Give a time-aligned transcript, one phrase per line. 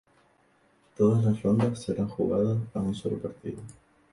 [0.97, 3.61] Todas las rondas serán jugadas a un solo partido.